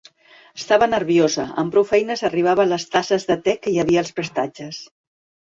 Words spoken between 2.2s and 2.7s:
arribava